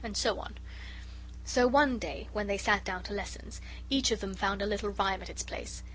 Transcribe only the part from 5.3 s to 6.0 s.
place.